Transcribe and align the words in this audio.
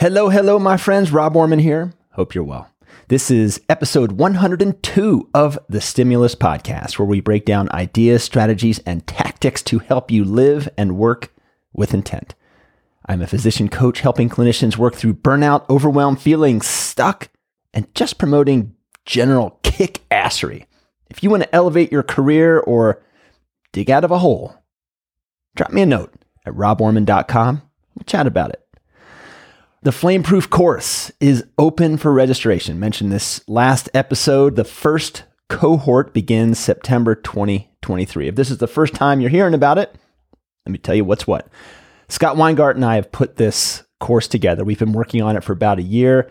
Hello, 0.00 0.30
hello, 0.30 0.58
my 0.58 0.78
friends. 0.78 1.12
Rob 1.12 1.36
Orman 1.36 1.58
here. 1.58 1.92
Hope 2.12 2.34
you're 2.34 2.42
well. 2.42 2.70
This 3.08 3.30
is 3.30 3.60
episode 3.68 4.12
102 4.12 5.28
of 5.34 5.58
the 5.68 5.82
Stimulus 5.82 6.34
Podcast, 6.34 6.98
where 6.98 7.04
we 7.04 7.20
break 7.20 7.44
down 7.44 7.68
ideas, 7.72 8.24
strategies, 8.24 8.78
and 8.86 9.06
tactics 9.06 9.60
to 9.64 9.78
help 9.80 10.10
you 10.10 10.24
live 10.24 10.70
and 10.78 10.96
work 10.96 11.34
with 11.74 11.92
intent. 11.92 12.34
I'm 13.04 13.20
a 13.20 13.26
physician 13.26 13.68
coach 13.68 14.00
helping 14.00 14.30
clinicians 14.30 14.78
work 14.78 14.94
through 14.94 15.16
burnout, 15.16 15.68
overwhelm, 15.68 16.16
feeling 16.16 16.62
stuck, 16.62 17.28
and 17.74 17.94
just 17.94 18.16
promoting 18.16 18.74
general 19.04 19.60
kick 19.62 20.00
assery. 20.10 20.64
If 21.10 21.22
you 21.22 21.28
want 21.28 21.42
to 21.42 21.54
elevate 21.54 21.92
your 21.92 22.04
career 22.04 22.58
or 22.58 23.02
dig 23.72 23.90
out 23.90 24.04
of 24.04 24.10
a 24.10 24.20
hole, 24.20 24.54
drop 25.56 25.72
me 25.72 25.82
a 25.82 25.86
note 25.86 26.14
at 26.46 26.54
roborman.com. 26.54 27.60
We'll 27.94 28.04
chat 28.04 28.26
about 28.26 28.48
it. 28.48 28.66
The 29.82 29.92
Flameproof 29.92 30.50
course 30.50 31.10
is 31.20 31.42
open 31.56 31.96
for 31.96 32.12
registration. 32.12 32.78
Mentioned 32.78 33.10
this 33.10 33.40
last 33.48 33.88
episode. 33.94 34.56
The 34.56 34.64
first 34.64 35.24
cohort 35.48 36.12
begins 36.12 36.58
September 36.58 37.14
2023. 37.14 38.28
If 38.28 38.34
this 38.34 38.50
is 38.50 38.58
the 38.58 38.66
first 38.66 38.92
time 38.92 39.22
you're 39.22 39.30
hearing 39.30 39.54
about 39.54 39.78
it, 39.78 39.96
let 40.66 40.72
me 40.72 40.76
tell 40.76 40.94
you 40.94 41.06
what's 41.06 41.26
what. 41.26 41.48
Scott 42.10 42.36
Weingart 42.36 42.74
and 42.74 42.84
I 42.84 42.96
have 42.96 43.10
put 43.10 43.36
this 43.36 43.82
course 44.00 44.28
together. 44.28 44.64
We've 44.64 44.78
been 44.78 44.92
working 44.92 45.22
on 45.22 45.34
it 45.34 45.44
for 45.44 45.54
about 45.54 45.78
a 45.78 45.82
year. 45.82 46.30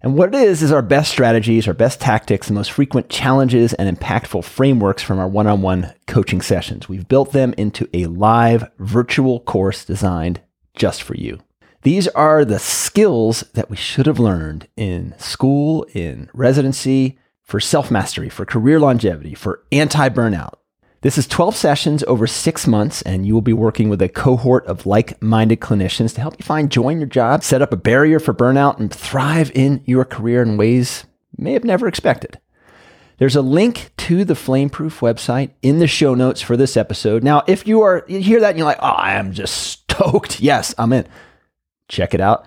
And 0.00 0.16
what 0.16 0.34
it 0.34 0.40
is, 0.40 0.60
is 0.60 0.72
our 0.72 0.82
best 0.82 1.12
strategies, 1.12 1.68
our 1.68 1.74
best 1.74 2.00
tactics, 2.00 2.48
the 2.48 2.54
most 2.54 2.72
frequent 2.72 3.08
challenges, 3.08 3.72
and 3.74 3.96
impactful 3.96 4.42
frameworks 4.42 5.04
from 5.04 5.20
our 5.20 5.28
one 5.28 5.46
on 5.46 5.62
one 5.62 5.94
coaching 6.08 6.40
sessions. 6.40 6.88
We've 6.88 7.06
built 7.06 7.30
them 7.30 7.54
into 7.56 7.88
a 7.94 8.06
live 8.06 8.68
virtual 8.80 9.38
course 9.38 9.84
designed 9.84 10.40
just 10.74 11.04
for 11.04 11.14
you. 11.14 11.38
These 11.82 12.08
are 12.08 12.44
the 12.44 12.58
skills 12.58 13.40
that 13.54 13.70
we 13.70 13.76
should 13.76 14.04
have 14.04 14.18
learned 14.18 14.68
in 14.76 15.14
school, 15.16 15.86
in 15.94 16.28
residency, 16.34 17.18
for 17.42 17.58
self 17.58 17.90
mastery, 17.90 18.28
for 18.28 18.44
career 18.44 18.78
longevity, 18.78 19.34
for 19.34 19.62
anti 19.72 20.10
burnout. 20.10 20.54
This 21.00 21.16
is 21.16 21.26
12 21.26 21.56
sessions 21.56 22.04
over 22.06 22.26
six 22.26 22.66
months, 22.66 23.00
and 23.02 23.24
you 23.24 23.32
will 23.32 23.40
be 23.40 23.54
working 23.54 23.88
with 23.88 24.02
a 24.02 24.10
cohort 24.10 24.66
of 24.66 24.84
like 24.84 25.20
minded 25.22 25.60
clinicians 25.60 26.14
to 26.14 26.20
help 26.20 26.38
you 26.38 26.44
find 26.44 26.70
joy 26.70 26.90
in 26.90 26.98
your 27.00 27.08
job, 27.08 27.42
set 27.42 27.62
up 27.62 27.72
a 27.72 27.78
barrier 27.78 28.20
for 28.20 28.34
burnout, 28.34 28.78
and 28.78 28.92
thrive 28.92 29.50
in 29.54 29.82
your 29.86 30.04
career 30.04 30.42
in 30.42 30.58
ways 30.58 31.06
you 31.38 31.44
may 31.44 31.54
have 31.54 31.64
never 31.64 31.88
expected. 31.88 32.38
There's 33.16 33.36
a 33.36 33.42
link 33.42 33.92
to 33.98 34.26
the 34.26 34.34
Flameproof 34.34 35.00
website 35.00 35.52
in 35.62 35.78
the 35.78 35.86
show 35.86 36.14
notes 36.14 36.42
for 36.42 36.58
this 36.58 36.76
episode. 36.76 37.24
Now, 37.24 37.42
if 37.46 37.66
you 37.66 37.80
are 37.80 38.04
you 38.06 38.20
hear 38.20 38.40
that 38.40 38.50
and 38.50 38.58
you're 38.58 38.66
like, 38.66 38.78
"Oh, 38.82 38.86
I 38.86 39.14
am 39.14 39.32
just 39.32 39.54
stoked." 39.56 40.40
Yes, 40.40 40.74
I'm 40.76 40.92
in 40.92 41.06
check 41.90 42.14
it 42.14 42.20
out. 42.20 42.46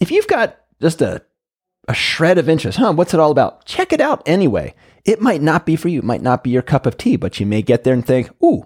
If 0.00 0.10
you've 0.10 0.26
got 0.26 0.56
just 0.80 1.02
a, 1.02 1.22
a 1.88 1.94
shred 1.94 2.38
of 2.38 2.48
interest, 2.48 2.78
huh, 2.78 2.92
what's 2.92 3.12
it 3.12 3.20
all 3.20 3.30
about? 3.30 3.66
Check 3.66 3.92
it 3.92 4.00
out 4.00 4.22
anyway. 4.24 4.74
It 5.04 5.20
might 5.20 5.42
not 5.42 5.66
be 5.66 5.76
for 5.76 5.88
you, 5.88 5.98
it 5.98 6.04
might 6.04 6.22
not 6.22 6.42
be 6.42 6.50
your 6.50 6.62
cup 6.62 6.86
of 6.86 6.96
tea, 6.96 7.16
but 7.16 7.38
you 7.38 7.44
may 7.44 7.60
get 7.60 7.84
there 7.84 7.92
and 7.92 8.06
think, 8.06 8.30
ooh, 8.42 8.64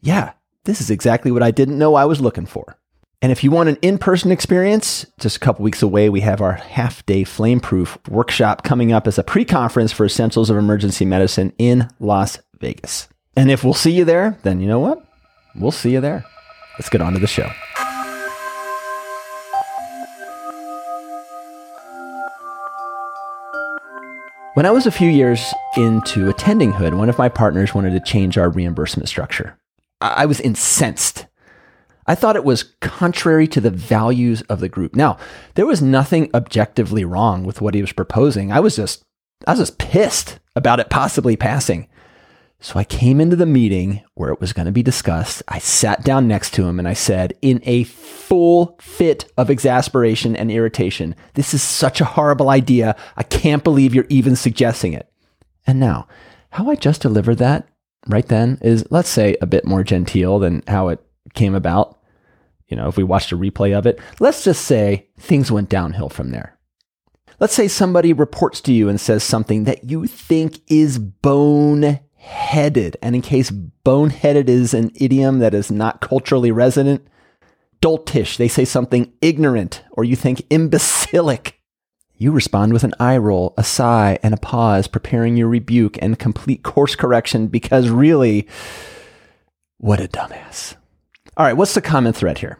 yeah, 0.00 0.32
this 0.64 0.80
is 0.80 0.90
exactly 0.90 1.32
what 1.32 1.42
I 1.42 1.50
didn't 1.50 1.78
know 1.78 1.94
I 1.94 2.04
was 2.04 2.20
looking 2.20 2.46
for. 2.46 2.76
And 3.22 3.30
if 3.30 3.44
you 3.44 3.50
want 3.50 3.68
an 3.68 3.76
in 3.82 3.98
person 3.98 4.30
experience, 4.30 5.04
just 5.18 5.36
a 5.36 5.40
couple 5.40 5.62
weeks 5.62 5.82
away, 5.82 6.08
we 6.08 6.20
have 6.20 6.40
our 6.40 6.52
half 6.52 7.04
day 7.04 7.22
flameproof 7.22 8.08
workshop 8.08 8.62
coming 8.62 8.92
up 8.92 9.06
as 9.06 9.18
a 9.18 9.24
pre 9.24 9.44
conference 9.44 9.92
for 9.92 10.06
Essentials 10.06 10.48
of 10.48 10.56
Emergency 10.56 11.04
Medicine 11.04 11.52
in 11.58 11.90
Las 11.98 12.38
Vegas. 12.60 13.08
And 13.36 13.50
if 13.50 13.62
we'll 13.62 13.74
see 13.74 13.92
you 13.92 14.04
there, 14.04 14.38
then 14.42 14.60
you 14.60 14.68
know 14.68 14.80
what? 14.80 15.04
We'll 15.54 15.70
see 15.70 15.92
you 15.92 16.00
there. 16.00 16.24
Let's 16.78 16.88
get 16.88 17.02
on 17.02 17.12
to 17.12 17.18
the 17.18 17.26
show. 17.26 17.50
When 24.60 24.66
I 24.66 24.72
was 24.72 24.84
a 24.84 24.90
few 24.90 25.08
years 25.08 25.54
into 25.78 26.28
attending 26.28 26.72
Hood, 26.72 26.92
one 26.92 27.08
of 27.08 27.16
my 27.16 27.30
partners 27.30 27.74
wanted 27.74 27.92
to 27.92 28.00
change 28.00 28.36
our 28.36 28.50
reimbursement 28.50 29.08
structure. 29.08 29.56
I 30.02 30.26
was 30.26 30.38
incensed. 30.38 31.24
I 32.06 32.14
thought 32.14 32.36
it 32.36 32.44
was 32.44 32.74
contrary 32.82 33.48
to 33.48 33.60
the 33.62 33.70
values 33.70 34.42
of 34.50 34.60
the 34.60 34.68
group. 34.68 34.94
Now, 34.94 35.16
there 35.54 35.64
was 35.64 35.80
nothing 35.80 36.28
objectively 36.34 37.06
wrong 37.06 37.42
with 37.42 37.62
what 37.62 37.74
he 37.74 37.80
was 37.80 37.94
proposing. 37.94 38.52
I 38.52 38.60
was 38.60 38.76
just 38.76 39.02
I 39.46 39.52
was 39.52 39.60
just 39.60 39.78
pissed 39.78 40.40
about 40.54 40.78
it 40.78 40.90
possibly 40.90 41.36
passing. 41.36 41.88
So 42.62 42.78
I 42.78 42.84
came 42.84 43.22
into 43.22 43.36
the 43.36 43.46
meeting 43.46 44.02
where 44.14 44.30
it 44.30 44.40
was 44.40 44.52
going 44.52 44.66
to 44.66 44.72
be 44.72 44.82
discussed. 44.82 45.42
I 45.48 45.58
sat 45.58 46.04
down 46.04 46.28
next 46.28 46.52
to 46.54 46.66
him 46.66 46.78
and 46.78 46.86
I 46.86 46.92
said, 46.92 47.32
in 47.40 47.62
a 47.64 47.84
full 47.84 48.76
fit 48.80 49.32
of 49.38 49.48
exasperation 49.48 50.36
and 50.36 50.50
irritation, 50.50 51.16
This 51.34 51.54
is 51.54 51.62
such 51.62 52.02
a 52.02 52.04
horrible 52.04 52.50
idea. 52.50 52.96
I 53.16 53.22
can't 53.22 53.64
believe 53.64 53.94
you're 53.94 54.04
even 54.10 54.36
suggesting 54.36 54.92
it. 54.92 55.10
And 55.66 55.80
now, 55.80 56.06
how 56.50 56.68
I 56.68 56.74
just 56.74 57.00
delivered 57.00 57.38
that 57.38 57.66
right 58.06 58.26
then 58.26 58.58
is, 58.60 58.84
let's 58.90 59.08
say, 59.08 59.36
a 59.40 59.46
bit 59.46 59.64
more 59.64 59.82
genteel 59.82 60.38
than 60.38 60.62
how 60.68 60.88
it 60.88 61.00
came 61.32 61.54
about. 61.54 61.98
You 62.68 62.76
know, 62.76 62.88
if 62.88 62.96
we 62.98 63.04
watched 63.04 63.32
a 63.32 63.38
replay 63.38 63.76
of 63.76 63.86
it, 63.86 63.98
let's 64.20 64.44
just 64.44 64.66
say 64.66 65.08
things 65.18 65.50
went 65.50 65.70
downhill 65.70 66.10
from 66.10 66.30
there. 66.30 66.58
Let's 67.38 67.54
say 67.54 67.68
somebody 67.68 68.12
reports 68.12 68.60
to 68.62 68.72
you 68.72 68.90
and 68.90 69.00
says 69.00 69.24
something 69.24 69.64
that 69.64 69.84
you 69.84 70.06
think 70.06 70.60
is 70.68 70.98
bone 70.98 72.00
headed. 72.20 72.96
And 73.00 73.14
in 73.14 73.22
case 73.22 73.50
boneheaded 73.50 74.48
is 74.48 74.74
an 74.74 74.92
idiom 74.94 75.38
that 75.38 75.54
is 75.54 75.70
not 75.70 76.00
culturally 76.00 76.52
resonant, 76.52 77.06
doltish, 77.80 78.36
they 78.36 78.48
say 78.48 78.64
something 78.64 79.12
ignorant, 79.22 79.82
or 79.92 80.04
you 80.04 80.16
think 80.16 80.42
imbecilic. 80.50 81.60
You 82.14 82.32
respond 82.32 82.74
with 82.74 82.84
an 82.84 82.92
eye 83.00 83.16
roll, 83.16 83.54
a 83.56 83.64
sigh, 83.64 84.18
and 84.22 84.34
a 84.34 84.36
pause, 84.36 84.86
preparing 84.86 85.38
your 85.38 85.48
rebuke 85.48 85.96
and 86.02 86.18
complete 86.18 86.62
course 86.62 86.94
correction 86.94 87.46
because 87.46 87.88
really, 87.88 88.46
what 89.78 90.00
a 90.00 90.08
dumbass. 90.08 90.76
All 91.38 91.46
right, 91.46 91.56
what's 91.56 91.72
the 91.72 91.80
common 91.80 92.12
thread 92.12 92.38
here? 92.38 92.58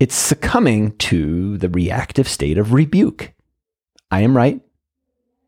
It's 0.00 0.14
succumbing 0.14 0.96
to 0.98 1.58
the 1.58 1.68
reactive 1.68 2.26
state 2.26 2.56
of 2.56 2.72
rebuke. 2.72 3.34
I 4.10 4.22
am 4.22 4.34
right, 4.34 4.62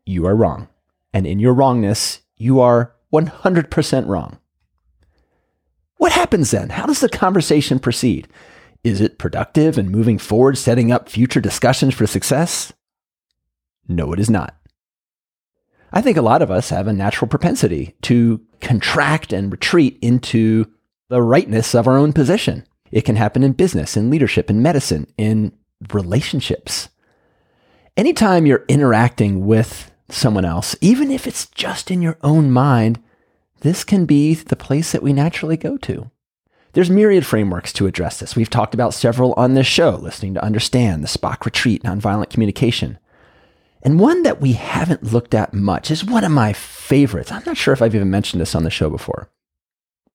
you 0.05 0.27
are 0.27 0.35
wrong. 0.35 0.67
And 1.11 1.25
in 1.25 1.39
your 1.39 1.55
wrongness, 1.55 2.21
you 2.37 2.59
are 2.59 2.93
100% 3.13 4.07
wrong. 4.07 4.39
What 5.97 6.11
happens 6.11 6.51
then? 6.51 6.69
How 6.69 6.85
does 6.85 6.99
the 6.99 7.09
conversation 7.09 7.79
proceed? 7.79 8.27
Is 8.83 9.01
it 9.01 9.19
productive 9.19 9.77
and 9.77 9.91
moving 9.91 10.17
forward, 10.17 10.57
setting 10.57 10.91
up 10.91 11.09
future 11.09 11.41
discussions 11.41 11.93
for 11.93 12.07
success? 12.07 12.73
No, 13.87 14.11
it 14.13 14.19
is 14.19 14.29
not. 14.29 14.55
I 15.93 16.01
think 16.01 16.17
a 16.17 16.21
lot 16.21 16.41
of 16.41 16.49
us 16.49 16.69
have 16.69 16.87
a 16.87 16.93
natural 16.93 17.27
propensity 17.27 17.95
to 18.03 18.41
contract 18.61 19.33
and 19.33 19.51
retreat 19.51 19.99
into 20.01 20.71
the 21.09 21.21
rightness 21.21 21.75
of 21.75 21.87
our 21.87 21.97
own 21.97 22.13
position. 22.13 22.65
It 22.91 23.01
can 23.01 23.17
happen 23.17 23.43
in 23.43 23.51
business, 23.53 23.97
in 23.97 24.09
leadership, 24.09 24.49
in 24.49 24.61
medicine, 24.61 25.07
in 25.17 25.51
relationships. 25.93 26.89
Anytime 27.97 28.45
you're 28.45 28.65
interacting 28.69 29.45
with 29.45 29.90
someone 30.13 30.45
else, 30.45 30.75
even 30.81 31.11
if 31.11 31.27
it's 31.27 31.47
just 31.47 31.91
in 31.91 32.01
your 32.01 32.17
own 32.23 32.51
mind, 32.51 33.01
this 33.61 33.83
can 33.83 34.05
be 34.05 34.33
the 34.33 34.55
place 34.55 34.91
that 34.91 35.03
we 35.03 35.13
naturally 35.13 35.57
go 35.57 35.77
to. 35.77 36.09
There's 36.73 36.89
myriad 36.89 37.25
frameworks 37.25 37.73
to 37.73 37.87
address 37.87 38.19
this. 38.19 38.35
We've 38.35 38.49
talked 38.49 38.73
about 38.73 38.93
several 38.93 39.33
on 39.33 39.53
this 39.53 39.67
show, 39.67 39.91
listening 39.91 40.33
to 40.35 40.43
understand, 40.43 41.03
the 41.03 41.07
Spock 41.07 41.43
retreat, 41.45 41.83
nonviolent 41.83 42.29
communication. 42.29 42.97
And 43.83 43.99
one 43.99 44.23
that 44.23 44.39
we 44.39 44.53
haven't 44.53 45.11
looked 45.11 45.33
at 45.33 45.53
much 45.53 45.91
is 45.91 46.05
one 46.05 46.23
of 46.23 46.31
my 46.31 46.53
favorites. 46.53 47.31
I'm 47.31 47.43
not 47.45 47.57
sure 47.57 47.73
if 47.73 47.81
I've 47.81 47.95
even 47.95 48.09
mentioned 48.09 48.39
this 48.39 48.55
on 48.55 48.63
the 48.63 48.69
show 48.69 48.89
before. 48.89 49.29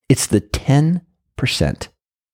It's 0.08 0.26
the 0.26 0.40
10% 0.40 1.88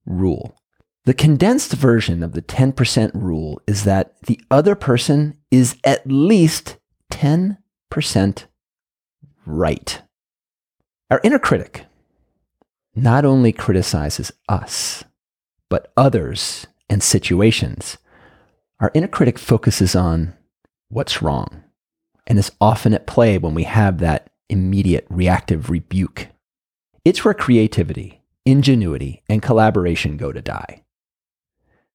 rule. 0.07 0.57
The 1.05 1.15
condensed 1.15 1.73
version 1.73 2.23
of 2.23 2.33
the 2.33 2.43
10% 2.43 3.11
rule 3.15 3.61
is 3.67 3.85
that 3.85 4.21
the 4.23 4.41
other 4.51 4.77
person 4.77 5.37
is 5.51 5.77
at 5.83 6.07
least 6.07 6.77
10% 7.13 8.45
right. 9.45 10.03
Our 11.11 11.21
inner 11.23 11.39
critic 11.39 11.85
not 12.95 13.25
only 13.25 13.53
criticizes 13.53 14.33
us, 14.49 15.05
but 15.69 15.93
others 15.97 16.67
and 16.89 17.03
situations. 17.03 17.99
Our 18.81 18.91
inner 18.95 19.09
critic 19.09 19.39
focuses 19.39 19.95
on 19.95 20.35
what's 20.89 21.23
wrong 21.23 21.63
and 22.27 22.39
is 22.39 22.53
often 22.61 22.95
at 22.95 23.07
play 23.07 23.39
when 23.39 23.55
we 23.55 23.65
have 23.65 23.99
that 23.99 24.31
immediate 24.49 25.07
reactive 25.09 25.71
rebuke. 25.71 26.29
It's 27.05 27.25
where 27.25 27.35
creativity, 27.35 28.23
ingenuity, 28.45 29.23
and 29.29 29.43
collaboration 29.43 30.17
go 30.17 30.33
to 30.33 30.43
die. 30.43 30.83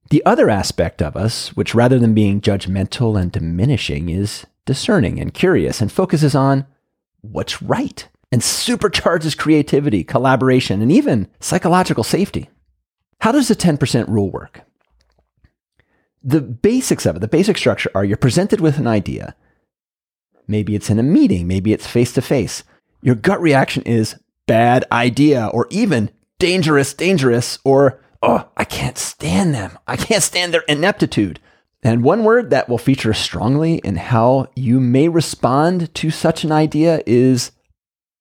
The 0.10 0.26
other 0.26 0.50
aspect 0.50 1.02
of 1.02 1.18
us, 1.18 1.50
which 1.50 1.76
rather 1.76 2.00
than 2.00 2.14
being 2.14 2.40
judgmental 2.40 3.20
and 3.20 3.32
diminishing, 3.32 4.10
is 4.10 4.46
discerning 4.68 5.20
and 5.20 5.34
curious 5.34 5.82
and 5.82 5.92
focuses 5.92 6.36
on 6.36 6.68
what's 7.22 7.64
right 7.64 8.08
and 8.32 8.42
supercharges 8.42 9.36
creativity, 9.36 10.04
collaboration, 10.04 10.84
and 10.84 10.92
even 10.92 11.28
psychological 11.40 12.04
safety. 12.04 12.50
How 13.22 13.32
does 13.32 13.48
the 13.48 13.56
10% 13.56 14.08
rule 14.08 14.30
work? 14.30 14.68
the 16.28 16.42
basics 16.42 17.06
of 17.06 17.16
it, 17.16 17.20
the 17.20 17.28
basic 17.28 17.58
structure 17.58 17.90
are 17.96 18.04
you're 18.04 18.18
presented 18.18 18.60
with 18.60 18.78
an 18.78 18.86
idea. 18.86 19.34
Maybe 20.46 20.76
it's 20.76 20.90
in 20.90 21.00
a 21.00 21.04
meeting, 21.04 21.48
maybe 21.48 21.72
it's 21.72 21.88
face 21.88 22.12
to 22.14 22.22
face. 22.22 22.64
Your 23.02 23.16
gut 23.16 23.42
reaction 23.42 23.84
is 23.84 24.20
bad 24.46 24.84
idea, 24.92 25.48
or 25.48 25.68
even 25.70 26.10
dangerous, 26.38 26.94
dangerous, 26.94 27.60
or 27.64 28.02
oh, 28.22 28.46
I 28.58 28.66
can't 28.66 28.98
stand 28.98 29.54
them. 29.54 29.78
I 29.88 29.96
can't 29.96 30.24
stand 30.24 30.54
their 30.54 30.64
ineptitude. 30.68 31.40
And 31.84 32.04
one 32.04 32.24
word 32.24 32.50
that 32.50 32.68
will 32.68 32.78
feature 32.78 33.14
strongly 33.14 33.76
in 33.76 33.96
how 33.96 34.48
you 34.56 34.80
may 34.80 35.08
respond 35.08 35.94
to 35.96 36.10
such 36.10 36.44
an 36.44 36.52
idea 36.52 37.02
is 37.06 37.52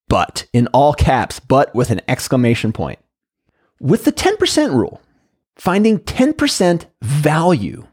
but, 0.08 0.46
in 0.52 0.68
all 0.68 0.94
caps, 0.94 1.40
but 1.40 1.74
with 1.74 1.90
an 1.90 2.00
exclamation 2.06 2.72
point. 2.72 3.00
With 3.80 4.04
the 4.04 4.12
10% 4.12 4.72
rule, 4.72 5.02
finding 5.56 5.98
10% 5.98 6.86
value, 7.02 7.86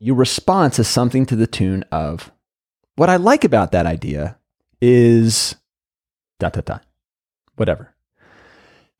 your 0.00 0.16
response 0.16 0.78
is 0.78 0.88
something 0.88 1.24
to 1.26 1.36
the 1.36 1.46
tune 1.46 1.84
of, 1.92 2.32
What 2.96 3.08
I 3.08 3.16
like 3.16 3.44
about 3.44 3.72
that 3.72 3.86
idea 3.86 4.38
is 4.80 5.54
dot, 6.40 6.54
dot, 6.54 6.64
dot, 6.64 6.84
whatever. 7.56 7.94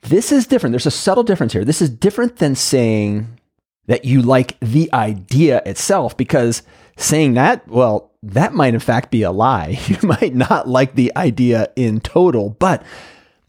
This 0.02 0.32
is 0.32 0.46
different. 0.46 0.72
There's 0.72 0.86
a 0.86 0.90
subtle 0.90 1.24
difference 1.24 1.52
here. 1.52 1.64
This 1.64 1.82
is 1.82 1.90
different 1.90 2.36
than 2.36 2.54
saying, 2.54 3.40
that 3.86 4.04
you 4.04 4.22
like 4.22 4.58
the 4.60 4.92
idea 4.92 5.62
itself 5.66 6.16
because 6.16 6.62
saying 6.96 7.34
that, 7.34 7.66
well, 7.68 8.12
that 8.22 8.54
might 8.54 8.74
in 8.74 8.80
fact 8.80 9.10
be 9.10 9.22
a 9.22 9.32
lie. 9.32 9.78
You 9.88 9.98
might 10.02 10.34
not 10.34 10.68
like 10.68 10.94
the 10.94 11.12
idea 11.16 11.68
in 11.76 12.00
total, 12.00 12.50
but 12.50 12.82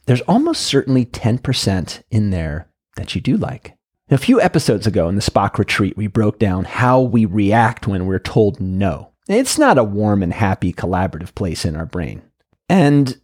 there's 0.05 0.21
almost 0.21 0.61
certainly 0.61 1.05
10% 1.05 2.03
in 2.11 2.29
there 2.31 2.67
that 2.95 3.15
you 3.15 3.21
do 3.21 3.37
like. 3.37 3.77
A 4.09 4.17
few 4.17 4.41
episodes 4.41 4.85
ago 4.85 5.07
in 5.07 5.15
the 5.15 5.21
Spock 5.21 5.57
retreat, 5.57 5.95
we 5.95 6.07
broke 6.07 6.37
down 6.37 6.65
how 6.65 7.01
we 7.01 7.25
react 7.25 7.87
when 7.87 8.05
we're 8.05 8.19
told 8.19 8.59
no. 8.59 9.11
It's 9.29 9.57
not 9.57 9.77
a 9.77 9.83
warm 9.83 10.21
and 10.21 10.33
happy 10.33 10.73
collaborative 10.73 11.33
place 11.33 11.63
in 11.63 11.75
our 11.75 11.85
brain. 11.85 12.21
And 12.67 13.17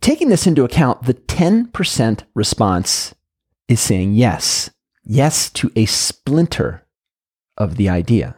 taking 0.00 0.28
this 0.28 0.46
into 0.46 0.64
account, 0.64 1.04
the 1.04 1.14
10% 1.14 2.24
response 2.34 3.14
is 3.68 3.80
saying 3.80 4.12
yes 4.14 4.70
yes 5.04 5.50
to 5.50 5.70
a 5.76 5.86
splinter 5.86 6.86
of 7.56 7.76
the 7.76 7.88
idea. 7.88 8.36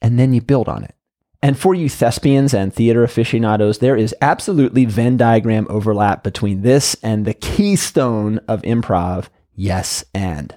And 0.00 0.18
then 0.18 0.32
you 0.32 0.40
build 0.40 0.68
on 0.68 0.84
it. 0.84 0.94
And 1.42 1.58
for 1.58 1.74
you 1.74 1.88
thespians 1.88 2.54
and 2.54 2.72
theater 2.72 3.02
aficionados, 3.02 3.78
there 3.78 3.96
is 3.96 4.14
absolutely 4.20 4.84
Venn 4.84 5.16
diagram 5.16 5.66
overlap 5.68 6.22
between 6.22 6.62
this 6.62 6.94
and 7.02 7.24
the 7.24 7.34
keystone 7.34 8.38
of 8.46 8.62
improv 8.62 9.26
yes 9.54 10.04
and. 10.14 10.54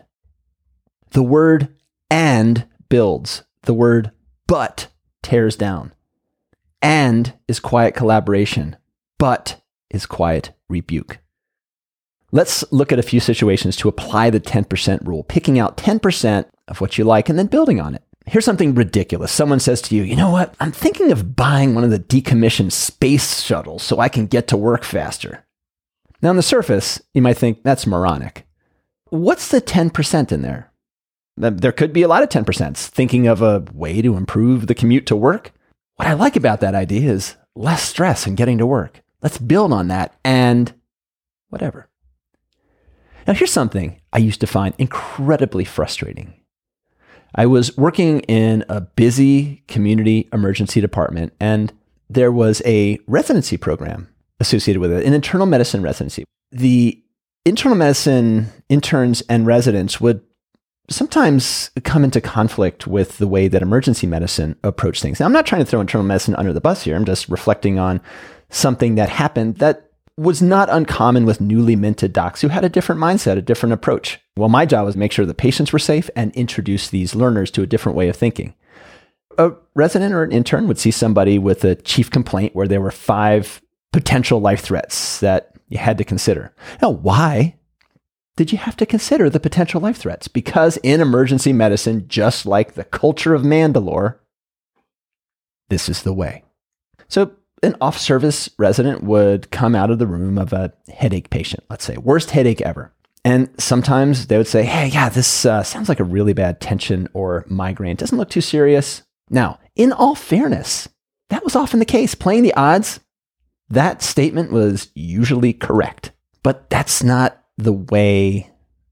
The 1.12 1.24
word 1.24 1.75
and 2.12 2.65
builds, 2.88 3.44
the 3.63 3.74
word 3.74 4.12
but 4.47 4.88
tears 5.24 5.56
down. 5.56 5.94
And 6.81 7.33
is 7.47 7.59
quiet 7.59 7.95
collaboration, 7.95 8.75
but 9.18 9.62
is 9.89 10.06
quiet 10.06 10.51
rebuke. 10.69 11.19
Let's 12.36 12.70
look 12.70 12.92
at 12.92 13.00
a 13.00 13.04
few 13.04 13.22
situations 13.22 13.78
to 13.78 13.88
apply 13.88 14.30
the 14.30 14.42
10% 14.42 15.08
rule, 15.08 15.24
picking 15.24 15.58
out 15.58 15.78
10% 15.78 16.44
of 16.68 16.82
what 16.82 16.98
you 16.98 17.06
like 17.06 17.30
and 17.30 17.40
then 17.40 17.48
building 17.48 17.80
on 17.80 17.96
it. 17.96 18.04
Here's 18.26 18.44
something 18.44 18.76
ridiculous. 18.76 19.32
Someone 19.32 19.62
says 19.62 19.82
to 19.84 19.96
you, 19.96 20.04
you 20.04 20.18
know 20.18 20.32
what? 20.32 20.54
I'm 20.60 20.74
thinking 20.74 21.14
of 21.14 21.38
buying 21.38 21.74
one 21.74 21.86
of 21.86 21.92
the 21.92 22.00
decommissioned 22.00 22.74
space 22.74 23.40
shuttles 23.42 23.84
so 23.84 24.02
I 24.02 24.10
can 24.10 24.28
get 24.28 24.50
to 24.50 24.58
work 24.58 24.84
faster. 24.84 25.46
Now, 26.22 26.32
on 26.32 26.36
the 26.36 26.44
surface, 26.44 27.02
you 27.14 27.22
might 27.22 27.38
think 27.38 27.64
that's 27.64 27.88
moronic. 27.88 28.46
What's 29.06 29.48
the 29.48 29.62
10% 29.62 30.34
in 30.34 30.42
there? 30.42 30.74
There 31.38 31.72
could 31.72 31.94
be 31.94 32.02
a 32.02 32.10
lot 32.10 32.22
of 32.22 32.28
10%. 32.28 32.76
Thinking 32.76 33.28
of 33.28 33.42
a 33.42 33.64
way 33.72 34.02
to 34.02 34.18
improve 34.18 34.68
the 34.68 34.76
commute 34.76 35.06
to 35.06 35.16
work. 35.16 35.54
What 35.96 36.10
I 36.10 36.14
like 36.16 36.36
about 36.36 36.60
that 36.60 36.76
idea 36.76 37.14
is 37.14 37.38
less 37.56 37.84
stress 37.84 38.28
in 38.28 38.36
getting 38.36 38.58
to 38.58 38.66
work. 38.66 39.04
Let's 39.22 39.38
build 39.38 39.72
on 39.72 39.88
that 39.88 40.14
and 40.26 40.74
whatever. 41.48 41.88
Now, 43.27 43.33
here's 43.33 43.51
something 43.51 44.00
I 44.13 44.19
used 44.19 44.42
to 44.42 44.48
find 44.48 44.74
incredibly 44.77 45.66
frustrating. 45.66 46.33
I 47.33 47.48
was 47.48 47.75
working 47.75 48.22
in 48.22 48.63
a 48.69 48.81
busy 48.81 49.63
community 49.68 50.30
emergency 50.31 50.80
department, 50.80 51.33
and 51.39 51.74
there 52.10 52.31
was 52.31 52.62
a 52.66 53.00
residency 53.07 53.57
program 53.57 54.07
associated 54.39 54.80
with 54.80 54.92
it, 54.92 55.06
an 55.06 55.13
internal 55.13 55.45
medicine 55.45 55.81
residency. 55.81 56.24
The 56.51 57.01
internal 57.45 57.77
medicine 57.77 58.48
interns 58.69 59.22
and 59.28 59.45
residents 59.45 60.00
would 60.00 60.21
sometimes 60.89 61.71
come 61.83 62.04
into 62.04 62.21
conflict 62.21 62.86
with 62.86 63.18
the 63.18 63.28
way 63.28 63.48
that 63.48 63.62
emergency 63.62 64.06
medicine 64.06 64.56
approached 64.63 65.01
things. 65.01 65.19
Now, 65.19 65.25
I'm 65.25 65.33
not 65.33 65.45
trying 65.45 65.62
to 65.62 65.66
throw 65.66 65.81
internal 65.81 66.06
medicine 66.06 66.36
under 66.36 66.54
the 66.54 66.62
bus 66.62 66.83
here. 66.83 66.95
I'm 66.95 67.06
just 67.06 67.28
reflecting 67.28 67.80
on 67.80 68.01
something 68.50 68.95
that 68.95 69.10
happened 69.10 69.57
that 69.57 69.89
was 70.18 70.42
not 70.42 70.70
uncommon 70.70 71.26
with 71.26 71.42
newly 71.42 71.76
minted 71.76 72.14
docs 72.14 72.42
who 72.42 72.48
had 72.48 72.64
a 72.64 72.70
different 72.70 73.02
mindset, 73.02 73.38
a 73.38 73.42
different 73.42 73.74
approach. 73.74 74.20
Well, 74.38 74.50
my 74.50 74.66
job 74.66 74.86
was 74.86 74.96
to 74.96 75.00
make 75.00 75.12
sure 75.12 75.26
the 75.26 75.34
patients 75.34 75.74
were 75.74 75.80
safe 75.80 76.10
and 76.16 76.34
introduce 76.36 76.90
these 76.90 77.16
learners 77.16 77.52
to 77.52 77.62
a 77.62 77.68
different 77.68 77.98
way 77.98 78.08
of 78.08 78.16
thinking. 78.16 78.54
A 79.38 79.52
resident 79.74 80.14
or 80.14 80.24
an 80.24 80.32
intern 80.32 80.68
would 80.68 80.80
see 80.80 80.92
somebody 80.92 81.38
with 81.38 81.66
a 81.66 81.76
chief 81.76 82.10
complaint 82.10 82.56
where 82.56 82.68
there 82.68 82.80
were 82.80 82.92
five 82.92 83.62
potential 83.92 84.40
life 84.40 84.62
threats 84.62 85.20
that 85.20 85.56
you 85.68 85.78
had 85.78 85.98
to 85.98 86.06
consider. 86.06 86.54
Now, 86.82 86.92
why 86.92 87.58
did 88.38 88.54
you 88.54 88.58
have 88.58 88.78
to 88.78 88.86
consider 88.86 89.30
the 89.30 89.40
potential 89.40 89.82
life 89.82 89.98
threats? 89.98 90.30
Because 90.30 90.78
in 90.78 91.02
emergency 91.02 91.52
medicine, 91.52 92.06
just 92.08 92.46
like 92.46 92.74
the 92.74 92.84
culture 92.86 93.34
of 93.34 93.42
Mandalore, 93.42 94.16
this 95.70 95.90
is 95.90 96.04
the 96.04 96.14
way. 96.14 96.44
So 97.10 97.32
an 97.63 97.75
off 97.81 97.98
service 97.98 98.50
resident 98.57 99.04
would 99.04 99.50
come 99.52 99.75
out 99.75 99.92
of 99.92 100.00
the 100.00 100.07
room 100.07 100.38
of 100.38 100.54
a 100.54 100.74
headache 100.88 101.30
patient, 101.30 101.63
let's 101.69 101.86
say, 101.86 101.98
worst 101.98 102.31
headache 102.31 102.62
ever. 102.62 102.94
And 103.24 103.50
sometimes 103.57 104.28
they 104.28 104.38
would 104.38 104.48
say, 104.48 104.63
Hey, 104.63 104.88
yeah, 104.88 105.10
this 105.10 105.46
uh, 105.46 105.63
sounds 105.63 105.90
like 105.90 106.00
a 106.00 106.04
really 106.04 106.34
bad 106.34 106.62
tension 106.62 107.07
or 107.13 107.44
migraine. 107.48 107.94
It 107.94 107.98
Doesn't 107.98 108.18
look 108.18 108.30
too 108.30 108.42
serious. 108.42 109.02
Now, 109.30 109.60
in 109.75 109.92
all 109.92 110.13
fairness, 110.13 110.88
that 111.30 111.44
was 111.44 111.56
often 111.56 111.80
the 111.80 111.86
case. 111.86 112.13
Playing 112.13 112.44
the 112.44 112.54
odds, 112.54 113.00
that 113.69 114.04
statement 114.04 114.52
was 114.52 114.92
usually 114.94 115.54
correct. 115.54 116.12
But 116.44 116.69
that's 116.69 117.02
not 117.02 117.44
the 117.57 117.74
way 117.74 118.52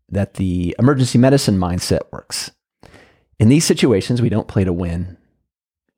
that 0.10 0.36
the 0.36 0.76
emergency 0.80 1.20
medicine 1.20 1.60
mindset 1.60 2.02
works. 2.12 2.52
In 3.40 3.50
these 3.50 3.66
situations, 3.66 4.22
we 4.22 4.30
don't 4.30 4.48
play 4.48 4.64
to 4.64 4.74
win, 4.74 5.18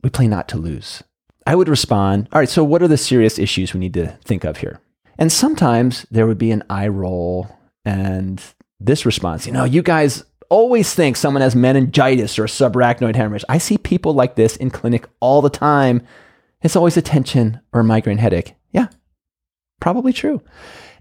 we 0.04 0.10
play 0.10 0.28
not 0.28 0.48
to 0.50 0.58
lose. 0.58 1.04
I 1.46 1.56
would 1.56 1.70
respond, 1.70 2.28
All 2.32 2.40
right, 2.40 2.50
so 2.50 2.64
what 2.64 2.82
are 2.82 2.88
the 2.88 2.98
serious 2.98 3.38
issues 3.38 3.74
we 3.74 3.80
need 3.80 3.94
to 3.94 4.18
think 4.24 4.44
of 4.44 4.58
here? 4.58 4.80
And 5.18 5.32
sometimes 5.32 6.06
there 6.12 6.28
would 6.28 6.38
be 6.38 6.52
an 6.52 6.64
eye 6.70 6.88
roll 6.88 7.56
and 7.86 8.42
this 8.80 9.06
response, 9.06 9.46
you 9.46 9.54
know, 9.54 9.64
you 9.64 9.82
guys 9.82 10.26
always 10.50 10.94
think 10.94 11.16
someone 11.16 11.42
has 11.42 11.56
meningitis 11.56 12.38
or 12.38 12.46
subarachnoid 12.46 13.16
hemorrhage. 13.16 13.46
I 13.50 13.58
see 13.58 13.78
people 13.78 14.14
like 14.14 14.36
this 14.36 14.56
in 14.58 14.70
clinic 14.70 15.08
all 15.20 15.42
the 15.42 15.50
time. 15.50 16.02
It's 16.62 16.76
always 16.76 16.98
a 16.98 17.02
tension 17.02 17.60
or 17.74 17.82
a 17.82 17.84
migraine 17.84 18.18
headache. 18.18 18.56
Yeah, 18.72 18.88
probably 19.80 20.14
true. 20.14 20.42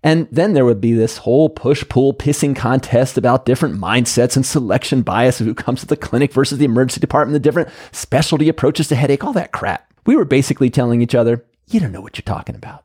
And 0.03 0.29
then 0.31 0.53
there 0.53 0.67
would 0.67 0.83
be 0.83 0.93
this 0.93 1.19
whole 1.19 1.49
push 1.49 1.83
pull 1.89 2.13
pissing 2.13 2.55
contest 2.55 3.17
about 3.17 3.47
different 3.47 3.81
mindsets 3.81 4.37
and 4.37 4.45
selection 4.45 5.01
bias 5.01 5.41
of 5.41 5.47
who 5.47 5.55
comes 5.55 5.81
to 5.81 5.87
the 5.87 5.97
clinic 5.97 6.33
versus 6.33 6.59
the 6.59 6.67
emergency 6.67 7.01
department, 7.01 7.33
the 7.33 7.41
different 7.41 7.71
specialty 7.93 8.51
approaches 8.51 8.89
to 8.89 8.97
headache, 8.97 9.25
all 9.25 9.33
that 9.33 9.53
crap. 9.53 9.94
We 10.07 10.17
were 10.17 10.25
basically 10.25 10.71
telling 10.71 11.01
each 11.01 11.15
other, 11.15 11.45
you 11.69 11.81
don't 11.81 11.93
know 11.93 12.01
what 12.01 12.17
you're 12.17 12.23
talking 12.23 12.57
about. 12.57 12.85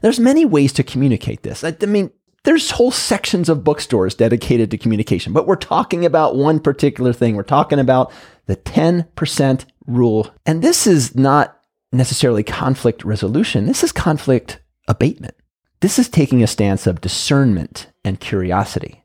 There's 0.00 0.20
many 0.20 0.44
ways 0.44 0.72
to 0.74 0.82
communicate 0.82 1.42
this. 1.42 1.62
I, 1.62 1.76
I 1.80 1.86
mean, 1.86 2.10
there's 2.44 2.70
whole 2.70 2.90
sections 2.90 3.48
of 3.48 3.64
bookstores 3.64 4.14
dedicated 4.14 4.70
to 4.70 4.78
communication, 4.78 5.32
but 5.32 5.46
we're 5.46 5.56
talking 5.56 6.04
about 6.04 6.36
one 6.36 6.60
particular 6.60 7.12
thing. 7.12 7.36
We're 7.36 7.42
talking 7.42 7.78
about 7.78 8.12
the 8.46 8.56
10% 8.56 9.64
rule. 9.86 10.30
And 10.46 10.62
this 10.62 10.86
is 10.86 11.14
not 11.14 11.60
necessarily 11.92 12.42
conflict 12.42 13.04
resolution. 13.04 13.66
This 13.66 13.84
is 13.84 13.92
conflict 13.92 14.60
abatement. 14.86 15.34
This 15.80 15.98
is 15.98 16.08
taking 16.08 16.42
a 16.42 16.46
stance 16.46 16.86
of 16.86 17.00
discernment 17.00 17.88
and 18.04 18.18
curiosity. 18.18 19.04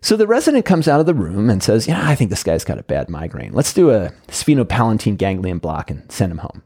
So 0.00 0.16
the 0.16 0.26
resident 0.26 0.64
comes 0.64 0.88
out 0.88 1.00
of 1.00 1.06
the 1.06 1.14
room 1.14 1.50
and 1.50 1.62
says, 1.62 1.88
Yeah, 1.88 2.08
I 2.08 2.14
think 2.14 2.30
this 2.30 2.44
guy's 2.44 2.64
got 2.64 2.78
a 2.78 2.84
bad 2.84 3.08
migraine. 3.08 3.52
Let's 3.52 3.72
do 3.72 3.90
a 3.90 4.12
sphenopalatine 4.28 5.18
ganglion 5.18 5.58
block 5.58 5.90
and 5.90 6.10
send 6.10 6.32
him 6.32 6.38
home. 6.38 6.62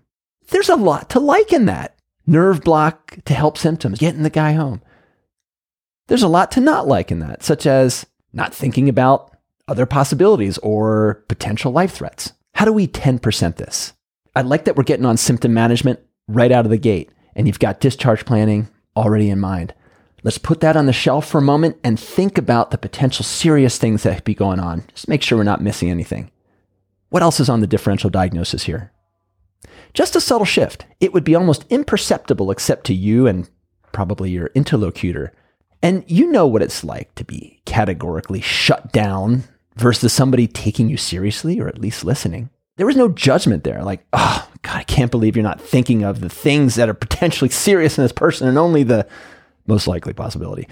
There's 0.49 0.69
a 0.69 0.77
lot 0.77 1.11
to 1.11 1.21
like 1.21 1.53
in 1.53 1.67
that. 1.67 1.97
Nerve 2.27 2.63
block 2.63 3.19
to 3.25 3.35
help 3.35 3.59
symptoms, 3.59 3.99
getting 3.99 4.23
the 4.23 4.31
guy 4.31 4.53
home. 4.53 4.83
There's 6.09 6.23
a 6.23 6.29
lot 6.29 6.51
to 6.53 6.61
not 6.61 6.87
like 6.87 7.11
in 7.11 7.21
that, 7.21 7.43
such 7.43 7.67
as 7.67 8.07
not 8.33 8.55
thinking 8.55 8.89
about 8.89 9.37
other 9.67 9.87
possibilities 9.87 10.59
or 10.59 11.25
potential 11.29 11.73
life 11.73 11.93
threats. 11.93 12.33
How 12.55 12.65
do 12.65 12.73
we 12.73 12.87
10% 12.87 13.57
this? 13.57 13.95
I 14.35 14.43
like 14.43 14.65
that 14.65 14.77
we're 14.77 14.83
getting 14.83 15.07
on 15.07 15.17
symptom 15.17 15.55
management 15.55 16.01
right 16.29 16.53
out 16.53 16.65
of 16.65 16.71
the 16.71 16.79
gate, 16.79 17.11
and 17.35 17.47
you've 17.47 17.59
got 17.59 17.81
discharge 17.81 18.25
planning 18.25 18.69
already 18.97 19.31
in 19.31 19.41
mind. 19.41 19.75
Let's 20.25 20.39
put 20.39 20.61
that 20.61 20.77
on 20.77 20.87
the 20.87 20.93
shelf 20.93 21.29
for 21.29 21.39
a 21.39 21.43
moment 21.43 21.79
and 21.83 21.99
think 21.99 22.39
about 22.39 22.71
the 22.71 22.79
potential 22.79 23.25
serious 23.25 23.77
things 23.77 24.03
that 24.03 24.15
could 24.17 24.25
be 24.25 24.35
going 24.35 24.61
on. 24.61 24.85
Just 24.95 25.09
make 25.09 25.23
sure 25.23 25.37
we're 25.37 25.45
not 25.45 25.61
missing 25.61 25.91
anything. 25.91 26.31
What 27.09 27.23
else 27.23 27.41
is 27.41 27.49
on 27.49 27.61
the 27.61 27.67
differential 27.67 28.09
diagnosis 28.09 28.65
here? 28.65 28.93
Just 29.95 30.17
a 30.17 30.21
subtle 30.21 30.45
shift. 30.45 30.87
It 31.01 31.13
would 31.13 31.25
be 31.25 31.35
almost 31.35 31.67
imperceptible 31.71 32.51
except 32.51 32.87
to 32.87 32.95
you 32.95 33.27
and 33.27 33.51
probably 33.91 34.31
your 34.31 34.51
interlocutor. 34.55 35.33
And 35.83 36.05
you 36.07 36.31
know 36.31 36.47
what 36.47 36.63
it's 36.63 36.85
like 36.85 37.15
to 37.17 37.25
be 37.25 37.61
categorically 37.65 38.41
shut 38.41 38.93
down 38.93 39.45
versus 39.75 40.13
somebody 40.13 40.47
taking 40.47 40.89
you 40.89 40.97
seriously 40.97 41.61
or 41.61 41.69
at 41.69 41.81
least 41.81 42.05
listening. 42.05 42.49
There 42.77 42.87
was 42.87 42.97
no 42.97 43.09
judgment 43.09 43.65
there. 43.65 43.83
Like, 43.83 44.07
oh, 44.13 44.49
God, 44.63 44.77
I 44.77 44.85
can't 44.85 45.11
believe 45.11 45.37
you're 45.37 45.43
not 45.43 45.61
thinking 45.61 46.05
of 46.05 46.21
the 46.21 46.29
things 46.29 46.77
that 46.77 46.89
are 46.89 46.95
potentially 46.95 47.51
serious 47.51 47.99
in 47.99 48.05
this 48.05 48.13
person 48.13 48.49
and 48.49 48.57
only 48.57 48.85
the 48.85 49.07
most 49.67 49.87
likely 49.87 50.13
possibility. 50.13 50.69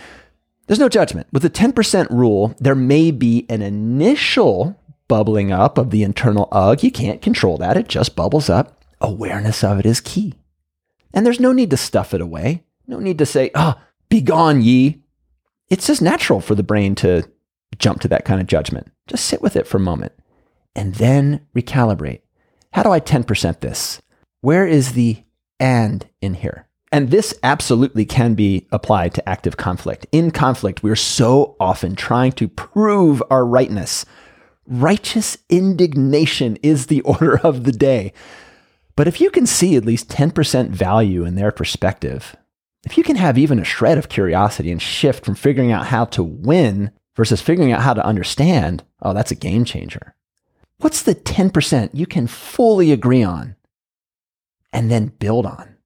There's 0.66 0.78
no 0.78 0.88
judgment. 0.88 1.26
With 1.32 1.42
the 1.42 1.50
10% 1.50 2.10
rule, 2.10 2.54
there 2.58 2.74
may 2.74 3.10
be 3.10 3.46
an 3.48 3.62
initial 3.62 4.80
bubbling 5.08 5.50
up 5.50 5.78
of 5.78 5.90
the 5.90 6.04
internal 6.04 6.48
ugh. 6.52 6.82
You 6.82 6.92
can't 6.92 7.20
control 7.20 7.58
that, 7.58 7.76
it 7.76 7.88
just 7.88 8.14
bubbles 8.14 8.48
up. 8.48 8.84
Awareness 9.00 9.64
of 9.64 9.78
it 9.80 9.86
is 9.86 10.00
key. 10.00 10.34
And 11.12 11.26
there's 11.26 11.40
no 11.40 11.52
need 11.52 11.70
to 11.70 11.76
stuff 11.76 12.14
it 12.14 12.20
away. 12.20 12.62
No 12.86 13.00
need 13.00 13.18
to 13.18 13.26
say, 13.26 13.50
oh, 13.54 13.80
be 14.08 14.20
gone, 14.20 14.62
ye. 14.62 15.02
It's 15.68 15.86
just 15.86 16.02
natural 16.02 16.40
for 16.40 16.54
the 16.54 16.62
brain 16.62 16.94
to 16.96 17.28
jump 17.78 18.00
to 18.02 18.08
that 18.08 18.24
kind 18.24 18.40
of 18.40 18.46
judgment. 18.46 18.92
Just 19.06 19.24
sit 19.24 19.42
with 19.42 19.56
it 19.56 19.66
for 19.66 19.78
a 19.78 19.80
moment 19.80 20.12
and 20.76 20.94
then 20.96 21.46
recalibrate. 21.56 22.20
How 22.72 22.82
do 22.82 22.90
I 22.90 23.00
10% 23.00 23.60
this? 23.60 24.00
Where 24.40 24.66
is 24.66 24.92
the 24.92 25.24
and 25.58 26.06
in 26.20 26.34
here? 26.34 26.68
And 26.92 27.10
this 27.10 27.32
absolutely 27.42 28.04
can 28.04 28.34
be 28.34 28.66
applied 28.72 29.14
to 29.14 29.28
active 29.28 29.56
conflict. 29.56 30.06
In 30.10 30.30
conflict, 30.30 30.82
we're 30.82 30.96
so 30.96 31.56
often 31.60 31.94
trying 31.94 32.32
to 32.32 32.48
prove 32.48 33.22
our 33.30 33.46
rightness. 33.46 34.04
Righteous 34.66 35.38
indignation 35.48 36.56
is 36.62 36.86
the 36.86 37.00
order 37.02 37.38
of 37.38 37.64
the 37.64 37.72
day. 37.72 38.12
But 38.96 39.06
if 39.06 39.20
you 39.20 39.30
can 39.30 39.46
see 39.46 39.76
at 39.76 39.84
least 39.84 40.08
10% 40.08 40.70
value 40.70 41.24
in 41.24 41.36
their 41.36 41.52
perspective, 41.52 42.36
if 42.84 42.98
you 42.98 43.04
can 43.04 43.16
have 43.16 43.38
even 43.38 43.58
a 43.58 43.64
shred 43.64 43.98
of 43.98 44.08
curiosity 44.08 44.72
and 44.72 44.82
shift 44.82 45.24
from 45.24 45.34
figuring 45.36 45.70
out 45.70 45.86
how 45.86 46.06
to 46.06 46.22
win 46.22 46.90
versus 47.14 47.40
figuring 47.40 47.72
out 47.72 47.82
how 47.82 47.94
to 47.94 48.04
understand, 48.04 48.82
oh, 49.02 49.14
that's 49.14 49.30
a 49.30 49.36
game 49.36 49.64
changer. 49.64 50.14
What's 50.78 51.02
the 51.02 51.14
10% 51.14 51.90
you 51.92 52.06
can 52.06 52.26
fully 52.26 52.90
agree 52.90 53.22
on 53.22 53.54
and 54.72 54.90
then 54.90 55.12
build 55.18 55.46
on? 55.46 55.76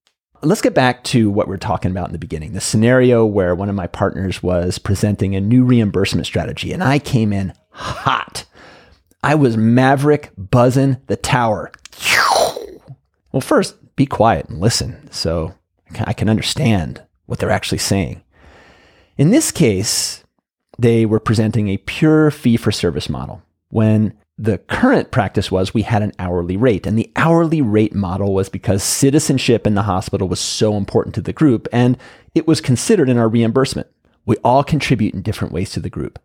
Let's 0.45 0.63
get 0.63 0.75
back 0.75 1.03
to 1.05 1.31
what 1.31 1.49
we 1.49 1.55
are 1.55 1.59
talking 1.59 1.91
about 1.91 2.07
in 2.07 2.13
the 2.13 2.19
beginning 2.19 2.53
the 2.53 2.61
scenario 2.61 3.25
where 3.25 3.55
one 3.55 3.69
of 3.69 3.75
my 3.75 3.87
partners 3.87 4.43
was 4.43 4.79
presenting 4.79 5.35
a 5.35 5.41
new 5.41 5.65
reimbursement 5.65 6.27
strategy 6.27 6.73
and 6.73 6.83
I 6.83 6.99
came 6.99 7.33
in 7.33 7.53
hot. 7.71 8.45
I 9.23 9.35
was 9.35 9.57
maverick 9.57 10.31
buzzing 10.37 10.99
the 11.07 11.17
tower. 11.17 11.73
Well, 13.33 13.41
first, 13.41 13.75
be 13.97 14.07
quiet 14.07 14.49
and 14.49 14.61
listen 14.61 15.11
so 15.11 15.55
I 15.99 16.13
can 16.13 16.29
understand 16.29 17.03
what 17.27 17.39
they're 17.39 17.51
actually 17.51 17.79
saying. 17.79 18.23
In 19.17 19.31
this 19.31 19.51
case, 19.51 20.25
they 20.79 21.07
were 21.07 21.21
presenting 21.21 21.69
a 21.69 21.79
pure 21.79 22.31
fee 22.31 22.57
for 22.57 22.71
service 22.71 23.09
model. 23.09 23.43
When 23.71 24.17
the 24.37 24.59
current 24.59 25.11
practice 25.11 25.51
was 25.51 25.73
we 25.73 25.83
had 25.83 26.03
an 26.03 26.13
hourly 26.19 26.57
rate, 26.57 26.87
and 26.87 26.99
the 26.99 27.13
hourly 27.17 27.63
rate 27.63 27.95
model 27.95 28.35
was 28.35 28.49
because 28.49 28.83
citizenship 28.83 29.67
in 29.67 29.75
the 29.75 29.83
hospital 29.83 30.29
was 30.29 30.41
so 30.41 30.77
important 30.77 31.15
to 31.15 31.21
the 31.21 31.33
group, 31.33 31.69
and 31.73 31.97
it 32.35 32.47
was 32.47 32.61
considered 32.61 33.09
in 33.09 33.19
our 33.19 33.29
reimbursement. 33.29 33.89
We 34.27 34.37
all 34.39 34.65
contribute 34.65 35.15
in 35.15 35.23
different 35.23 35.53
ways 35.53 35.71
to 35.73 35.81
the 35.81 35.91
group. 35.91 36.19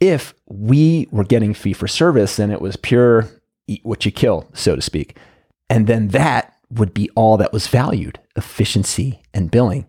If 0.00 0.34
we 0.46 1.06
were 1.12 1.24
getting 1.24 1.54
fee 1.54 1.74
for 1.74 1.86
service, 1.86 2.36
then 2.36 2.50
it 2.50 2.60
was 2.60 2.76
pure 2.76 3.28
eat 3.68 3.84
what 3.84 4.04
you 4.04 4.10
kill, 4.10 4.48
so 4.52 4.74
to 4.74 4.82
speak. 4.82 5.16
And 5.70 5.86
then 5.86 6.08
that 6.08 6.56
would 6.70 6.92
be 6.92 7.08
all 7.14 7.36
that 7.36 7.52
was 7.52 7.68
valued 7.68 8.18
efficiency 8.36 9.22
and 9.32 9.50
billing. 9.50 9.86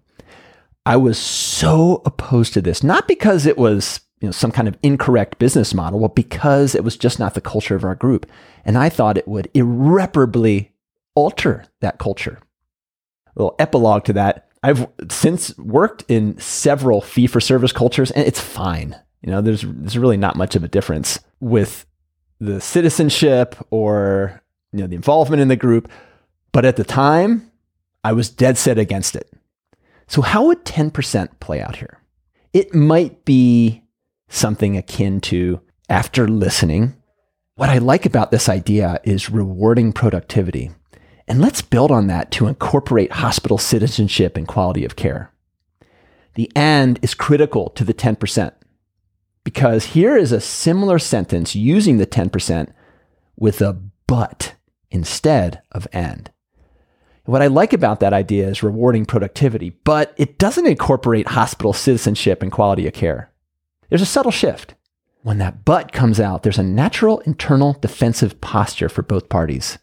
I 0.86 0.98
was 0.98 1.18
so 1.18 2.02
opposed 2.06 2.54
to 2.54 2.62
this, 2.62 2.84
not 2.84 3.08
because 3.08 3.46
it 3.46 3.58
was 3.58 4.02
you 4.24 4.27
know, 4.27 4.32
some 4.32 4.53
kind 4.53 4.70
of 4.70 4.77
incorrect 4.82 5.38
business 5.38 5.74
model? 5.74 6.00
Well, 6.00 6.08
because 6.08 6.75
it 6.75 6.84
was 6.86 6.96
just 6.96 7.20
not 7.20 7.34
the 7.34 7.42
culture 7.42 7.75
of 7.75 7.84
our 7.84 7.94
group. 7.94 8.25
And 8.63 8.77
I 8.77 8.88
thought 8.88 9.18
it 9.18 9.27
would 9.27 9.50
irreparably 9.53 10.72
alter 11.13 11.65
that 11.82 12.00
culture. 12.00 12.39
A 13.27 13.32
little 13.36 13.56
epilogue 13.60 14.06
to 14.06 14.13
that. 14.13 14.48
I've 14.63 14.88
since 15.12 15.58
worked 15.58 16.06
in 16.08 16.39
several 16.39 17.01
fee 17.01 17.27
for 17.27 17.42
service 17.42 17.74
cultures 17.74 18.12
and 18.12 18.25
it's 18.25 18.39
fine. 18.39 18.98
You 19.22 19.32
know, 19.32 19.42
there's, 19.42 19.63
there's 19.68 19.98
really 19.98 20.15
not 20.15 20.38
much 20.38 20.56
of 20.56 20.63
a 20.63 20.70
difference 20.70 21.20
with 21.42 21.86
the 22.39 22.62
citizenship 22.62 23.58
or, 23.72 24.42
you 24.72 24.80
know, 24.80 24.88
the 24.88 24.96
involvement 24.96 25.42
in 25.42 25.50
the 25.50 25.58
group. 25.58 25.92
But 26.53 26.63
at 26.63 26.77
the 26.77 26.86
time, 26.86 27.51
I 28.06 28.13
was 28.13 28.30
dead 28.30 28.58
set 28.58 28.77
against 28.77 29.18
it. 29.18 29.30
So 30.08 30.22
how 30.22 30.46
would 30.46 30.63
10% 30.63 31.42
play 31.42 31.60
out 31.60 31.75
here? 31.75 32.00
It 32.53 32.74
might 32.74 33.25
be 33.25 33.83
something 34.34 34.75
akin 34.78 35.22
to 35.22 35.62
after 35.90 36.28
listening. 36.28 36.96
What 37.56 37.70
I 37.70 37.78
like 37.78 38.06
about 38.06 38.32
this 38.32 38.50
idea 38.50 39.00
is 39.04 39.30
rewarding 39.30 39.94
productivity. 39.94 40.72
And 41.28 41.40
let's 41.40 41.62
build 41.62 41.92
on 41.92 42.08
that 42.08 42.32
to 42.32 42.48
incorporate 42.48 43.13
hospital 43.13 43.58
citizenship 43.58 44.36
and 44.36 44.48
quality 44.48 44.84
of 44.84 44.96
care. 44.96 45.32
The 46.36 46.52
and 46.56 47.00
is 47.02 47.13
critical 47.13 47.70
to 47.72 47.84
the 47.84 47.94
10% 47.94 48.52
because 49.44 49.86
here 49.86 50.18
is 50.18 50.32
a 50.32 50.42
similar 50.42 51.00
sentence 51.00 51.56
using 51.56 51.98
the 51.98 52.08
10% 52.08 52.74
with 53.36 53.62
a 53.62 53.80
but 54.08 54.56
instead 54.90 55.62
of 55.72 55.88
and. 55.94 56.32
What 57.25 57.42
I 57.42 57.48
like 57.48 57.72
about 57.72 58.00
that 58.02 58.13
idea 58.13 58.50
is 58.50 58.63
rewarding 58.63 59.06
productivity, 59.06 59.70
but 59.70 60.13
it 60.18 60.38
doesn't 60.40 60.68
incorporate 60.68 61.30
hospital 61.30 61.72
citizenship 61.72 62.42
and 62.42 62.52
quality 62.52 62.86
of 62.88 62.94
care. 62.94 63.33
There's 63.94 64.02
a 64.02 64.08
subtle 64.08 64.32
shift. 64.32 64.74
When 65.22 65.38
that 65.38 65.66
but 65.66 65.92
comes 65.92 66.20
out, 66.20 66.42
there's 66.42 66.58
a 66.58 66.64
natural 66.64 67.20
internal 67.28 67.74
defensive 67.74 68.42
posture 68.42 68.90
for 68.90 69.04
both 69.04 69.30
parties. 69.30 69.78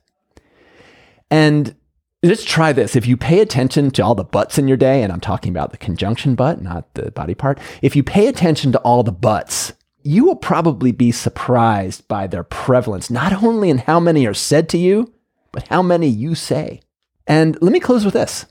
And 1.31 1.76
let's 2.21 2.43
try 2.43 2.73
this. 2.73 2.97
If 2.97 3.07
you 3.07 3.17
pay 3.17 3.38
attention 3.38 3.93
to 3.93 4.02
all 4.02 4.17
the 4.17 4.25
buts 4.25 4.59
in 4.59 4.67
your 4.67 4.76
day, 4.76 5.05
and 5.05 5.12
I'm 5.12 5.21
talking 5.21 5.52
about 5.52 5.71
the 5.71 5.79
conjunction 5.79 6.35
but, 6.35 6.61
not 6.61 6.93
the 6.95 7.12
body 7.12 7.37
part, 7.37 7.61
if 7.83 7.95
you 7.95 8.02
pay 8.02 8.26
attention 8.26 8.73
to 8.73 8.81
all 8.81 9.05
the 9.05 9.12
buts, 9.12 9.75
you 10.02 10.25
will 10.25 10.35
probably 10.35 10.90
be 10.90 11.12
surprised 11.12 12.09
by 12.09 12.26
their 12.26 12.43
prevalence, 12.43 13.11
not 13.11 13.45
only 13.45 13.71
in 13.71 13.79
how 13.79 14.00
many 14.00 14.26
are 14.26 14.35
said 14.35 14.69
to 14.71 14.76
you, 14.76 15.14
but 15.52 15.69
how 15.69 15.83
many 15.83 16.09
you 16.09 16.35
say. 16.35 16.81
And 17.29 17.57
let 17.62 17.71
me 17.71 17.79
close 17.79 18.05
with 18.05 18.14
this. 18.14 18.47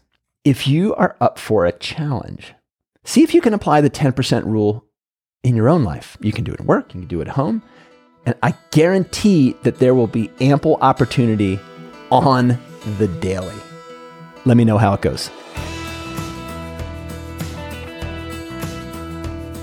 If 0.46 0.70
you 0.70 0.96
are 0.96 1.18
up 1.20 1.38
for 1.38 1.66
a 1.66 1.74
challenge, 1.74 2.54
see 3.04 3.24
if 3.24 3.34
you 3.34 3.42
can 3.42 3.54
apply 3.54 3.82
the 3.82 3.90
10% 3.90 4.46
rule 4.46 4.86
in 5.44 5.56
your 5.56 5.70
own 5.70 5.84
life. 5.84 6.18
You 6.22 6.32
can 6.32 6.44
do 6.44 6.52
it 6.52 6.60
at 6.60 6.66
work, 6.66 6.94
you 6.94 7.02
can 7.02 7.08
do 7.08 7.22
it 7.22 7.28
at 7.28 7.36
home. 7.36 7.62
And 8.26 8.36
I 8.44 8.54
guarantee 8.72 9.56
that 9.64 9.80
there 9.80 9.96
will 9.96 10.08
be 10.08 10.30
ample 10.42 10.78
opportunity 10.82 11.60
on 12.12 12.60
the 12.98 13.08
daily. 13.08 13.56
Let 14.46 14.58
me 14.58 14.66
know 14.66 14.78
how 14.78 14.94
it 14.94 15.02
goes. 15.02 15.30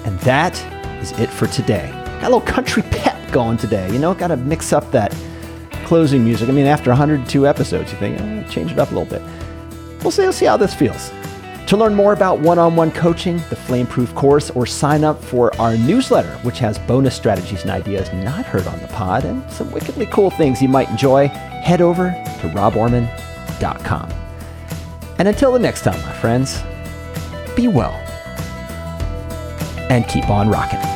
And 0.05 0.19
that 0.21 0.57
is 1.03 1.13
it 1.19 1.29
for 1.29 1.47
today. 1.47 1.91
Got 2.21 2.23
a 2.23 2.37
little 2.37 2.41
country 2.41 2.83
pep 2.83 3.31
going 3.31 3.59
today. 3.59 3.91
You 3.93 3.99
know, 3.99 4.15
got 4.15 4.29
to 4.29 4.37
mix 4.37 4.73
up 4.73 4.91
that 4.93 5.15
closing 5.85 6.25
music. 6.25 6.49
I 6.49 6.53
mean, 6.53 6.67
after 6.67 6.91
102 6.91 7.47
episodes, 7.47 7.93
you 7.93 7.99
think, 7.99 8.21
oh, 8.21 8.51
change 8.51 8.73
it 8.73 8.79
up 8.79 8.91
a 8.91 8.95
little 8.95 9.19
bit. 9.19 9.23
We'll 10.03 10.11
see, 10.11 10.23
we'll 10.23 10.33
see 10.33 10.47
how 10.47 10.57
this 10.57 10.75
feels. 10.75 11.11
To 11.67 11.77
learn 11.77 11.97
more 11.97 12.13
about 12.13 12.39
one 12.39 12.61
on 12.61 12.77
one 12.77 12.93
coaching, 12.93 13.39
the 13.51 13.57
Flameproof 13.57 14.15
course, 14.15 14.51
or 14.51 14.67
sign 14.67 15.03
up 15.03 15.21
for 15.21 15.53
our 15.61 15.77
newsletter, 15.77 16.31
which 16.45 16.61
has 16.61 16.79
bonus 16.79 17.17
strategies 17.17 17.63
and 17.63 17.73
ideas 17.73 18.13
not 18.13 18.47
heard 18.47 18.69
on 18.69 18.79
the 18.81 18.87
pod 18.89 19.25
and 19.25 19.51
some 19.51 19.73
wickedly 19.73 20.07
cool 20.07 20.31
things 20.31 20.63
you 20.63 20.69
might 20.69 20.89
enjoy, 20.89 21.27
head 21.27 21.81
over 21.81 22.11
to 22.41 22.49
roborman.com. 22.51 24.13
And 25.19 25.27
until 25.27 25.51
the 25.51 25.59
next 25.59 25.83
time, 25.83 26.01
my 26.03 26.13
friends, 26.13 26.63
be 27.57 27.67
well 27.67 27.95
and 29.91 30.07
keep 30.07 30.31
on 30.31 30.49
rocking. 30.49 30.96